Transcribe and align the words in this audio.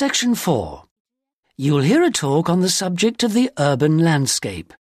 Section 0.00 0.34
4. 0.34 0.84
You'll 1.58 1.82
hear 1.82 2.02
a 2.02 2.10
talk 2.10 2.48
on 2.48 2.60
the 2.60 2.70
subject 2.70 3.22
of 3.22 3.34
the 3.34 3.50
urban 3.58 3.98
landscape. 3.98 4.72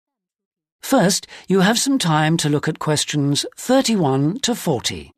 First, 0.79 1.27
you 1.49 1.59
have 1.59 1.77
some 1.77 1.99
time 1.99 2.37
to 2.37 2.47
look 2.47 2.69
at 2.69 2.79
questions 2.79 3.45
31 3.57 4.39
to 4.43 4.55
40. 4.55 5.11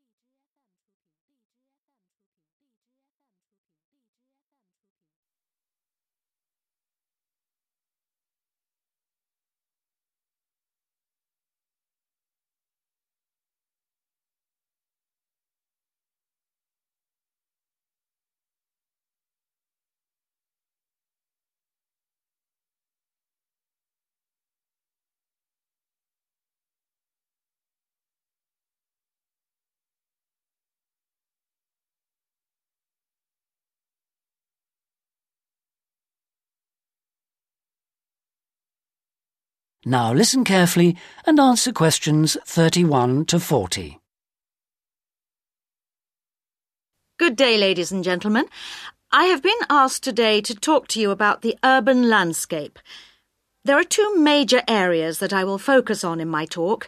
Now 39.85 40.13
listen 40.13 40.43
carefully 40.43 40.95
and 41.25 41.39
answer 41.39 41.71
questions 41.71 42.37
31 42.45 43.25
to 43.25 43.39
40. 43.39 43.97
Good 47.17 47.35
day, 47.35 47.57
ladies 47.57 47.91
and 47.91 48.03
gentlemen. 48.03 48.45
I 49.11 49.23
have 49.25 49.41
been 49.41 49.57
asked 49.71 50.03
today 50.03 50.39
to 50.41 50.53
talk 50.53 50.87
to 50.89 50.99
you 50.99 51.09
about 51.09 51.41
the 51.41 51.57
urban 51.63 52.07
landscape. 52.09 52.77
There 53.65 53.75
are 53.75 53.83
two 53.83 54.15
major 54.19 54.61
areas 54.67 55.17
that 55.17 55.33
I 55.33 55.43
will 55.43 55.57
focus 55.57 56.03
on 56.03 56.19
in 56.19 56.27
my 56.27 56.45
talk. 56.45 56.87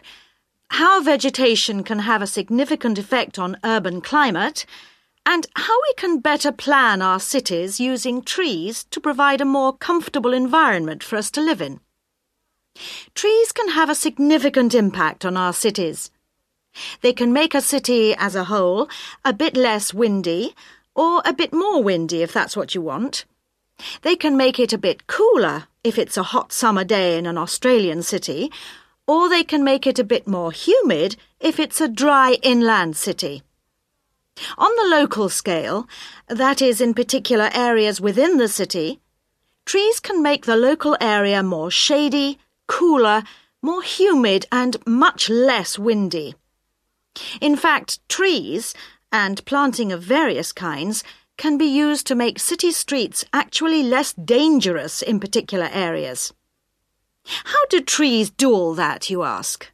How 0.70 1.02
vegetation 1.02 1.82
can 1.82 1.98
have 1.98 2.22
a 2.22 2.28
significant 2.28 2.96
effect 2.96 3.40
on 3.40 3.58
urban 3.64 4.02
climate, 4.02 4.66
and 5.26 5.48
how 5.56 5.76
we 5.82 5.94
can 5.94 6.20
better 6.20 6.52
plan 6.52 7.02
our 7.02 7.18
cities 7.18 7.80
using 7.80 8.22
trees 8.22 8.84
to 8.84 9.00
provide 9.00 9.40
a 9.40 9.44
more 9.44 9.76
comfortable 9.76 10.32
environment 10.32 11.02
for 11.02 11.16
us 11.16 11.28
to 11.32 11.40
live 11.40 11.60
in. 11.60 11.80
Trees 13.14 13.52
can 13.52 13.68
have 13.70 13.88
a 13.88 13.94
significant 13.94 14.74
impact 14.74 15.24
on 15.24 15.36
our 15.36 15.52
cities. 15.52 16.10
They 17.02 17.12
can 17.12 17.32
make 17.32 17.54
a 17.54 17.60
city 17.60 18.14
as 18.16 18.34
a 18.34 18.44
whole 18.44 18.88
a 19.24 19.32
bit 19.32 19.56
less 19.56 19.94
windy, 19.94 20.54
or 20.94 21.22
a 21.24 21.32
bit 21.32 21.52
more 21.52 21.82
windy 21.82 22.22
if 22.22 22.32
that's 22.32 22.56
what 22.56 22.74
you 22.74 22.82
want. 22.82 23.24
They 24.02 24.16
can 24.16 24.36
make 24.36 24.58
it 24.58 24.72
a 24.72 24.78
bit 24.78 25.06
cooler 25.06 25.68
if 25.82 25.98
it's 25.98 26.16
a 26.16 26.22
hot 26.22 26.52
summer 26.52 26.84
day 26.84 27.18
in 27.18 27.26
an 27.26 27.38
Australian 27.38 28.02
city, 28.02 28.50
or 29.06 29.28
they 29.28 29.44
can 29.44 29.62
make 29.62 29.86
it 29.86 29.98
a 29.98 30.04
bit 30.04 30.26
more 30.26 30.52
humid 30.52 31.16
if 31.40 31.60
it's 31.60 31.80
a 31.80 31.88
dry 31.88 32.38
inland 32.42 32.96
city. 32.96 33.42
On 34.58 34.70
the 34.76 34.96
local 34.96 35.28
scale, 35.28 35.86
that 36.26 36.60
is 36.60 36.80
in 36.80 36.94
particular 36.94 37.50
areas 37.52 38.00
within 38.00 38.38
the 38.38 38.48
city, 38.48 39.00
trees 39.64 40.00
can 40.00 40.22
make 40.22 40.46
the 40.46 40.56
local 40.56 40.96
area 41.00 41.42
more 41.42 41.70
shady, 41.70 42.38
cooler, 42.66 43.22
more 43.62 43.82
humid, 43.82 44.46
and 44.52 44.76
much 44.86 45.28
less 45.28 45.78
windy. 45.78 46.34
In 47.40 47.56
fact, 47.56 48.06
trees, 48.08 48.74
and 49.12 49.44
planting 49.44 49.92
of 49.92 50.02
various 50.02 50.52
kinds, 50.52 51.04
can 51.36 51.58
be 51.58 51.66
used 51.66 52.06
to 52.06 52.14
make 52.14 52.38
city 52.38 52.70
streets 52.70 53.24
actually 53.32 53.82
less 53.82 54.12
dangerous 54.12 55.02
in 55.02 55.18
particular 55.20 55.68
areas. 55.72 56.32
How 57.24 57.64
do 57.70 57.80
trees 57.80 58.30
do 58.30 58.52
all 58.52 58.74
that, 58.74 59.10
you 59.10 59.22
ask? 59.22 59.70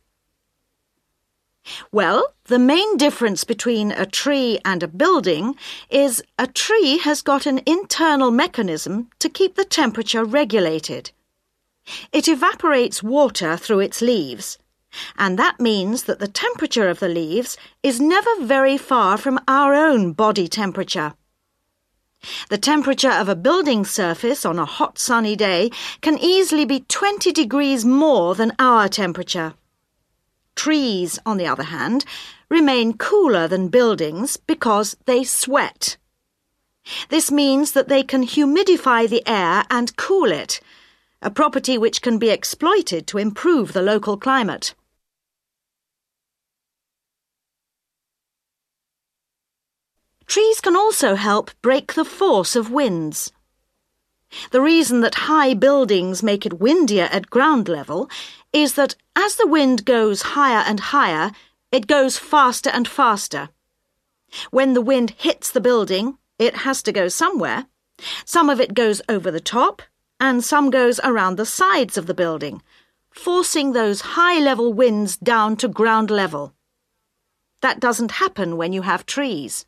Well, 1.92 2.34
the 2.44 2.58
main 2.58 2.96
difference 2.96 3.44
between 3.44 3.92
a 3.92 4.06
tree 4.06 4.58
and 4.64 4.82
a 4.82 4.88
building 4.88 5.56
is 5.90 6.22
a 6.38 6.46
tree 6.46 6.98
has 6.98 7.22
got 7.22 7.46
an 7.46 7.60
internal 7.66 8.30
mechanism 8.30 9.10
to 9.18 9.28
keep 9.28 9.54
the 9.54 9.64
temperature 9.64 10.24
regulated. 10.24 11.10
It 12.12 12.28
evaporates 12.28 13.02
water 13.02 13.56
through 13.56 13.80
its 13.80 14.00
leaves, 14.00 14.58
and 15.18 15.38
that 15.38 15.60
means 15.60 16.04
that 16.04 16.18
the 16.18 16.28
temperature 16.28 16.88
of 16.88 17.00
the 17.00 17.08
leaves 17.08 17.56
is 17.82 18.00
never 18.00 18.30
very 18.40 18.76
far 18.76 19.16
from 19.16 19.40
our 19.48 19.74
own 19.74 20.12
body 20.12 20.48
temperature. 20.48 21.14
The 22.50 22.58
temperature 22.58 23.10
of 23.10 23.28
a 23.28 23.36
building 23.36 23.84
surface 23.84 24.44
on 24.44 24.58
a 24.58 24.66
hot 24.66 24.98
sunny 24.98 25.36
day 25.36 25.70
can 26.02 26.18
easily 26.18 26.64
be 26.64 26.80
20 26.80 27.32
degrees 27.32 27.84
more 27.84 28.34
than 28.34 28.52
our 28.58 28.88
temperature. 28.88 29.54
Trees, 30.54 31.18
on 31.24 31.38
the 31.38 31.46
other 31.46 31.62
hand, 31.62 32.04
remain 32.50 32.98
cooler 32.98 33.48
than 33.48 33.68
buildings 33.68 34.36
because 34.36 34.96
they 35.06 35.24
sweat. 35.24 35.96
This 37.08 37.30
means 37.30 37.72
that 37.72 37.88
they 37.88 38.02
can 38.02 38.26
humidify 38.26 39.08
the 39.08 39.26
air 39.26 39.64
and 39.70 39.96
cool 39.96 40.30
it, 40.30 40.60
a 41.22 41.30
property 41.30 41.76
which 41.76 42.02
can 42.02 42.18
be 42.18 42.30
exploited 42.30 43.06
to 43.06 43.18
improve 43.18 43.72
the 43.72 43.82
local 43.82 44.16
climate. 44.16 44.74
Trees 50.26 50.60
can 50.60 50.76
also 50.76 51.16
help 51.16 51.50
break 51.60 51.94
the 51.94 52.04
force 52.04 52.54
of 52.54 52.70
winds. 52.70 53.32
The 54.52 54.60
reason 54.60 55.00
that 55.00 55.26
high 55.26 55.54
buildings 55.54 56.22
make 56.22 56.46
it 56.46 56.60
windier 56.60 57.08
at 57.10 57.30
ground 57.30 57.68
level 57.68 58.08
is 58.52 58.74
that 58.74 58.94
as 59.16 59.34
the 59.34 59.46
wind 59.46 59.84
goes 59.84 60.22
higher 60.22 60.64
and 60.66 60.78
higher, 60.78 61.32
it 61.72 61.88
goes 61.88 62.16
faster 62.16 62.70
and 62.70 62.86
faster. 62.86 63.48
When 64.52 64.74
the 64.74 64.80
wind 64.80 65.14
hits 65.18 65.50
the 65.50 65.60
building, 65.60 66.18
it 66.38 66.58
has 66.58 66.82
to 66.84 66.92
go 66.92 67.08
somewhere. 67.08 67.66
Some 68.24 68.48
of 68.48 68.60
it 68.60 68.74
goes 68.74 69.02
over 69.08 69.32
the 69.32 69.40
top, 69.40 69.82
and 70.20 70.44
some 70.44 70.70
goes 70.70 71.00
around 71.02 71.36
the 71.36 71.46
sides 71.46 71.96
of 71.96 72.06
the 72.06 72.14
building, 72.14 72.62
forcing 73.10 73.72
those 73.72 74.02
high-level 74.02 74.72
winds 74.72 75.16
down 75.16 75.56
to 75.56 75.66
ground 75.66 76.10
level. 76.10 76.54
That 77.62 77.80
doesn't 77.80 78.12
happen 78.12 78.56
when 78.56 78.72
you 78.72 78.82
have 78.82 79.06
trees. 79.06 79.66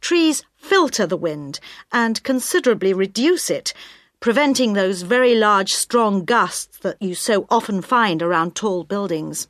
Trees 0.00 0.44
filter 0.56 1.06
the 1.06 1.16
wind 1.16 1.60
and 1.90 2.22
considerably 2.22 2.92
reduce 2.92 3.48
it, 3.48 3.72
preventing 4.20 4.72
those 4.72 5.02
very 5.02 5.34
large, 5.34 5.72
strong 5.72 6.24
gusts 6.24 6.78
that 6.78 7.00
you 7.00 7.14
so 7.14 7.46
often 7.48 7.82
find 7.82 8.22
around 8.22 8.54
tall 8.54 8.84
buildings. 8.84 9.48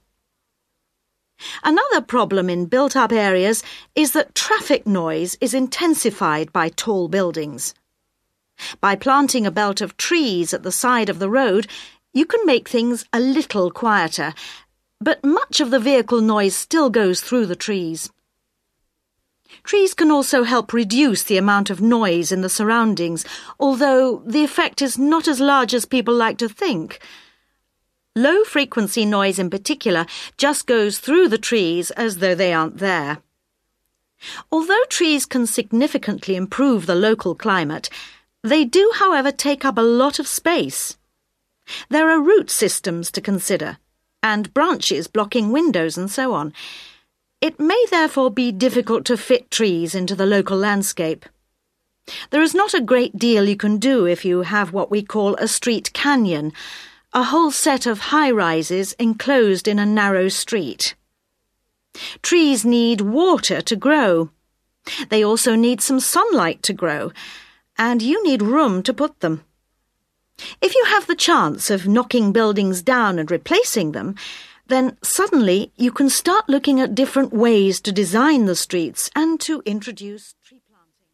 Another 1.65 2.01
problem 2.01 2.49
in 2.49 2.67
built-up 2.67 3.13
areas 3.13 3.63
is 3.95 4.13
that 4.13 4.35
traffic 4.35 4.87
noise 4.87 5.37
is 5.41 5.55
intensified 5.55 6.53
by 6.53 6.69
tall 6.69 7.09
buildings. 7.09 7.75
By 8.81 8.97
planting 8.97 9.47
a 9.47 9.51
belt 9.51 9.81
of 9.81 9.97
trees 9.97 10.53
at 10.53 10.63
the 10.63 10.73
side 10.73 11.09
of 11.09 11.19
the 11.19 11.31
road, 11.31 11.67
you 12.13 12.27
can 12.27 12.45
make 12.45 12.69
things 12.69 13.05
a 13.13 13.21
little 13.21 13.71
quieter, 13.71 14.35
but 15.01 15.25
much 15.25 15.61
of 15.61 15.71
the 15.71 15.81
vehicle 15.81 16.21
noise 16.21 16.55
still 16.55 16.91
goes 16.91 17.21
through 17.21 17.47
the 17.47 17.57
trees. 17.57 18.11
Trees 19.65 19.95
can 19.95 20.11
also 20.11 20.45
help 20.45 20.73
reduce 20.73 21.23
the 21.23 21.37
amount 21.37 21.71
of 21.71 21.81
noise 21.81 22.33
in 22.33 22.41
the 22.41 22.49
surroundings, 22.49 23.25
although 23.61 24.23
the 24.27 24.45
effect 24.45 24.83
is 24.83 24.99
not 24.99 25.29
as 25.29 25.41
large 25.41 25.75
as 25.75 25.85
people 25.85 26.15
like 26.15 26.39
to 26.39 26.49
think. 26.49 27.01
Low 28.15 28.45
frequency 28.45 29.05
noise 29.05 29.39
in 29.39 29.51
particular 29.51 30.07
just 30.37 30.67
goes 30.67 30.99
through 30.99 31.29
the 31.29 31.39
trees 31.39 31.91
as 31.93 32.19
though 32.19 32.35
they 32.35 32.53
aren't 32.53 32.79
there. 32.79 33.19
Although 34.51 34.85
trees 34.89 35.27
can 35.27 35.47
significantly 35.47 36.37
improve 36.37 36.87
the 36.87 36.95
local 36.95 37.35
climate, 37.35 37.89
they 38.43 38.65
do, 38.65 38.91
however, 38.97 39.31
take 39.31 39.65
up 39.65 39.79
a 39.79 39.83
lot 39.83 40.19
of 40.19 40.27
space. 40.27 40.97
There 41.89 42.11
are 42.11 42.21
root 42.21 42.51
systems 42.51 43.11
to 43.13 43.21
consider, 43.21 43.79
and 44.23 44.53
branches 44.53 45.07
blocking 45.07 45.53
windows 45.53 45.97
and 45.97 46.11
so 46.11 46.35
on. 46.35 46.53
It 47.41 47.61
may 47.61 47.87
therefore 47.91 48.31
be 48.31 48.51
difficult 48.51 49.05
to 49.07 49.17
fit 49.17 49.51
trees 49.51 49.95
into 49.95 50.15
the 50.15 50.27
local 50.27 50.57
landscape. 50.57 51.25
There 52.31 52.43
is 52.43 52.55
not 52.55 52.75
a 52.75 52.81
great 52.81 53.17
deal 53.17 53.49
you 53.49 53.57
can 53.57 53.79
do 53.79 54.07
if 54.07 54.25
you 54.25 54.43
have 54.43 54.73
what 54.73 54.91
we 54.91 55.03
call 55.03 55.37
a 55.37 55.47
street 55.47 55.93
canyon, 55.93 56.53
a 57.13 57.25
whole 57.25 57.53
set 57.53 57.87
of 57.87 58.11
high 58.11 58.31
rises 58.31 58.93
enclosed 58.95 59.69
in 59.69 59.79
a 59.79 59.87
narrow 59.87 60.29
street. 60.29 60.97
Trees 62.23 62.65
need 62.65 63.03
water 63.03 63.61
to 63.61 63.77
grow. 63.77 64.31
They 65.11 65.23
also 65.23 65.55
need 65.55 65.81
some 65.81 66.01
sunlight 66.01 66.63
to 66.65 66.73
grow 66.73 67.13
and 67.77 68.03
you 68.03 68.23
need 68.25 68.43
room 68.43 68.83
to 68.83 68.95
put 68.95 69.21
them. 69.21 69.45
If 70.61 70.75
you 70.75 70.85
have 70.87 71.07
the 71.07 71.15
chance 71.15 71.71
of 71.71 71.87
knocking 71.87 72.33
buildings 72.33 72.83
down 72.83 73.19
and 73.19 73.31
replacing 73.31 73.93
them, 73.93 74.15
then 74.67 74.97
suddenly 75.03 75.73
you 75.77 75.93
can 75.93 76.09
start 76.09 76.49
looking 76.49 76.81
at 76.81 76.95
different 76.95 77.33
ways 77.33 77.81
to 77.83 77.93
design 77.93 78.47
the 78.47 78.57
streets 78.57 79.11
and 79.15 79.41
to 79.41 79.63
introduce 79.67 80.35
tree 80.45 80.63
planting. 80.69 81.09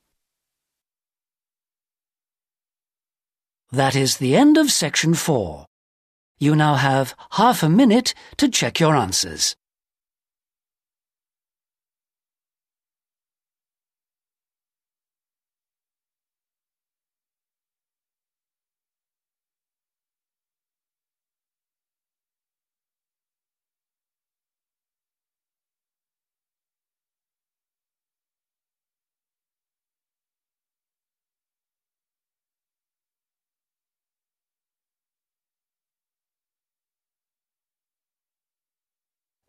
That 3.73 3.97
is 3.97 4.19
the 4.19 4.37
end 4.37 4.57
of 4.57 4.71
section 4.71 5.15
four. 5.15 5.67
You 6.39 6.55
now 6.55 6.75
have 6.77 7.15
half 7.33 7.63
a 7.63 7.69
minute 7.69 8.15
to 8.37 8.49
check 8.49 8.79
your 8.79 8.95
answers. 8.95 9.57